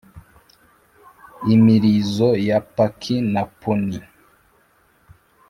imirizo 1.55 2.29
ya 2.47 2.57
paki 2.75 3.15
na 3.33 3.43
pony. 3.59 3.93